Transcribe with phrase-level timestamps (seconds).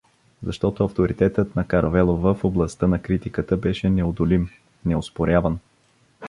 [0.43, 4.49] Защото авторитетът на Каравелова в областта на критиката беше неодолим,
[4.85, 5.59] неоспоряван.